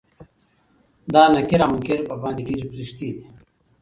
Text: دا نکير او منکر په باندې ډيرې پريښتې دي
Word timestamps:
دا 1.13 1.21
نکير 1.33 1.61
او 1.63 1.69
منکر 1.73 1.99
په 2.09 2.13
باندې 2.21 2.41
ډيرې 2.47 2.69
پريښتې 2.71 3.07
دي 3.13 3.23